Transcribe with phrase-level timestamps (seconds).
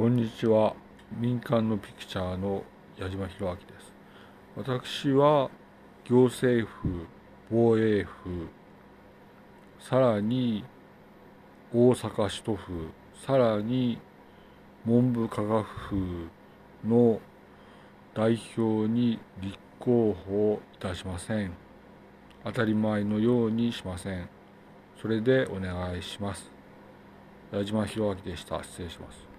[0.00, 0.74] こんにちは。
[1.12, 2.64] 民間のピクチャーの
[2.96, 3.92] 矢島博明です。
[4.56, 5.50] 私は
[6.06, 7.06] 行政府、
[7.50, 8.48] 防衛府、
[9.78, 10.64] さらに
[11.74, 12.88] 大阪市都府、
[13.26, 14.00] さらに
[14.86, 16.28] 文部科学府
[16.82, 17.20] の
[18.14, 21.52] 代表に立候補いたしません。
[22.42, 24.30] 当たり前のようにしません。
[24.98, 26.50] それでお願いします。
[27.52, 28.64] 矢島博明でした。
[28.64, 29.29] 失礼します。